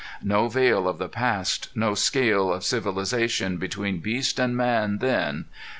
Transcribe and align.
No 0.23 0.47
veil 0.47 0.87
of 0.87 0.97
the 0.97 1.07
past, 1.07 1.69
no 1.75 1.93
scale 1.93 2.51
of 2.51 2.63
civilization 2.63 3.57
between 3.57 3.99
beast 3.99 4.39
and 4.39 4.57
man 4.57 4.97
then! 4.97 5.45